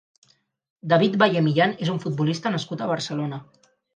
David 0.93 1.17
Valle 1.23 1.43
Millán 1.49 1.75
és 1.87 1.93
un 1.95 2.01
futbolista 2.05 2.55
nascut 2.57 2.81
a 2.87 2.91
Barcelona. 2.95 3.43